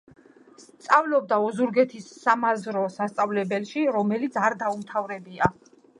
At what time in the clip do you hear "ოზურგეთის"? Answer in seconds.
1.49-2.07